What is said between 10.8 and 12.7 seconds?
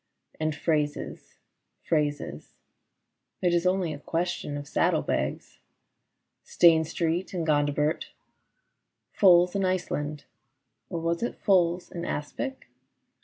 (or was it Foals in aspic